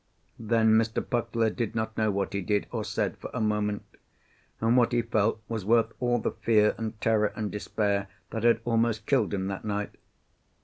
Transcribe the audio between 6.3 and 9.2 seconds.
fear and terror and despair that had almost